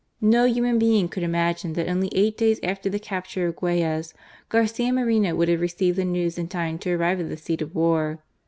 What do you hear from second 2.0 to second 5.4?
eight days after the capture of the Guayas, Garcia Moreno